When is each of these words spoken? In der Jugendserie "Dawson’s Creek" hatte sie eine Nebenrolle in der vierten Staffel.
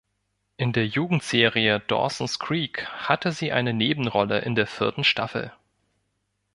In 0.57 0.73
der 0.73 0.87
Jugendserie 0.87 1.79
"Dawson’s 1.79 2.39
Creek" 2.39 2.87
hatte 2.87 3.31
sie 3.31 3.51
eine 3.51 3.71
Nebenrolle 3.71 4.39
in 4.39 4.55
der 4.55 4.65
vierten 4.65 5.03
Staffel. 5.03 5.53